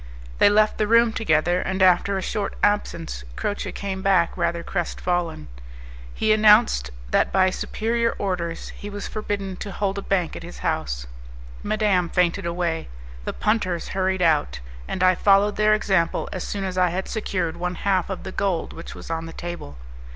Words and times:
They 0.39 0.49
left 0.49 0.79
the 0.79 0.87
room 0.87 1.13
together, 1.13 1.59
and 1.61 1.79
after 1.79 2.17
a 2.17 2.23
short 2.23 2.55
absence 2.63 3.23
Croce 3.35 3.71
came 3.73 4.01
back 4.01 4.35
rather 4.35 4.63
crestfallen; 4.63 5.47
he 6.11 6.33
announced 6.33 6.89
that 7.11 7.31
by 7.31 7.51
superior 7.51 8.15
orders 8.17 8.69
he 8.69 8.89
was 8.89 9.07
forbidden 9.07 9.57
to 9.57 9.71
hold 9.71 9.99
a 9.99 10.01
bank 10.01 10.35
at 10.35 10.41
his 10.41 10.57
house. 10.65 11.05
Madame 11.61 12.09
fainted 12.09 12.47
away, 12.47 12.87
the 13.25 13.33
punters 13.33 13.89
hurried 13.89 14.23
out, 14.23 14.59
and 14.87 15.03
I 15.03 15.13
followed 15.13 15.55
their 15.55 15.75
example, 15.75 16.27
as 16.33 16.43
soon 16.43 16.63
as 16.63 16.79
I 16.79 16.89
had 16.89 17.07
secured 17.07 17.55
one 17.55 17.75
half 17.75 18.09
of 18.09 18.23
the 18.23 18.31
gold 18.31 18.73
which 18.73 18.95
was 18.95 19.11
on 19.11 19.27
the 19.27 19.33
table. 19.33 19.77